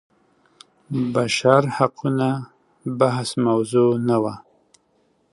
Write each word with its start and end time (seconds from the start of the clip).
بشر 1.15 1.61
حقونه 1.77 2.29
بحث 2.99 3.29
موضوع 3.47 3.91
نه 4.07 4.17
وه. 4.23 4.35